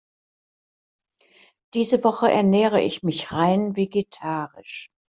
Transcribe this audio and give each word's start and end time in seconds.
Diese 1.75 2.03
Woche 2.03 2.27
ernähre 2.27 2.81
ich 2.81 3.03
mich 3.03 3.31
rein 3.33 3.75
vegetarisch. 3.75 4.89